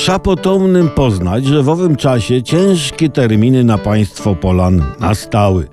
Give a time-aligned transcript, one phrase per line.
[0.00, 5.68] Trza potomnym poznać, że w owym czasie ciężkie terminy na państwo Polan nastały.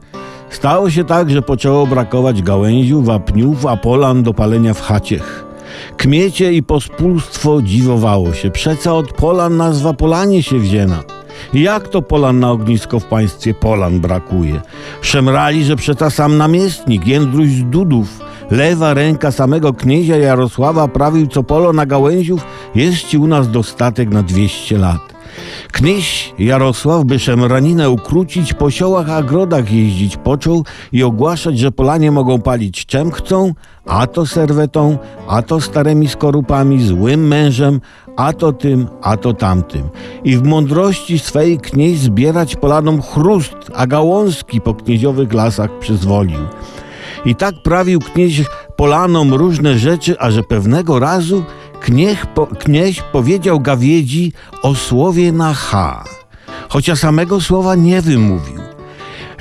[0.49, 5.45] Stało się tak, że poczęło brakować gałęziów, wapniów, a Polan do palenia w chaciech.
[5.97, 8.51] Kmiecie i pospólstwo dziwowało się.
[8.51, 11.03] Przeca od Polan nazwa Polanie się wzięna.
[11.53, 14.61] Jak to Polan na ognisko w państwie Polan brakuje?
[15.01, 18.19] Szemrali, że przeca sam namiestnik, Jędruś z Dudów,
[18.51, 22.45] lewa ręka samego kniezia Jarosława prawił co polo na gałęziów,
[22.75, 25.17] jest ci u nas dostatek na 200 lat.
[25.71, 32.11] Knieś Jarosław, by szemraninę ukrócić, po siołach a grodach jeździć począł i ogłaszać, że Polanie
[32.11, 33.53] mogą palić czem chcą,
[33.85, 37.81] a to serwetą, a to starymi skorupami, złym mężem,
[38.15, 39.89] a to tym, a to tamtym.
[40.23, 46.39] I w mądrości swej knieś zbierać Polanom chrust, a gałązki po knieziowych lasach przyzwolił.
[47.25, 48.41] I tak prawił knieź
[48.75, 51.43] Polanom różne rzeczy, a że pewnego razu
[51.81, 56.03] kniech po, knieź powiedział gawiedzi o słowie na H,
[56.69, 58.61] chociaż samego słowa nie wymówił.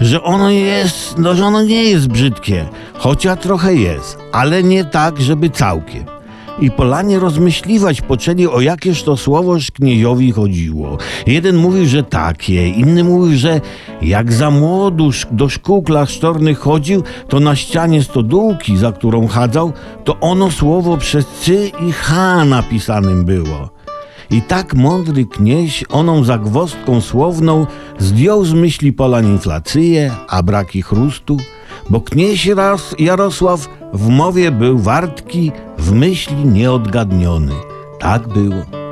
[0.01, 5.21] Że ono jest, no że ono nie jest brzydkie, chociaż trochę jest, ale nie tak,
[5.21, 6.16] żeby całkiem.
[6.61, 10.99] I Polanie rozmyśliwać poczęli, o jakież to słowoż knieziowi chodziło.
[11.27, 13.61] Jeden mówił, że takie, inny mówił, że
[14.03, 19.73] jak za młodu do szkół klasztornych chodził, to na ścianie stodółki, za którą chadzał,
[20.05, 23.71] to ono słowo przez cy i h napisanym było.
[24.31, 27.67] I tak mądry knieź oną zagwozdką słowną
[27.99, 31.37] zdjął z myśli Polan inflację, a braki chrustu,
[31.91, 37.53] bo knieź Ras- Jarosław w mowie był wartki, w myśli nieodgadniony.
[37.99, 38.86] Tak było.